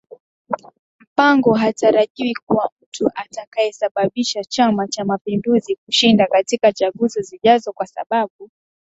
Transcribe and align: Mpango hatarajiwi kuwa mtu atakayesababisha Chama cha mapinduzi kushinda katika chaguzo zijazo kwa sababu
Mpango 1.03 1.53
hatarajiwi 1.53 2.35
kuwa 2.45 2.71
mtu 2.81 3.09
atakayesababisha 3.15 4.43
Chama 4.43 4.87
cha 4.87 5.05
mapinduzi 5.05 5.75
kushinda 5.85 6.27
katika 6.27 6.73
chaguzo 6.73 7.21
zijazo 7.21 7.71
kwa 7.73 7.87
sababu 7.87 8.49